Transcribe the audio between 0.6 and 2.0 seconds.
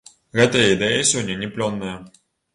ідэя сёння не плённая.